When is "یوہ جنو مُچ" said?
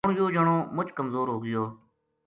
0.17-0.87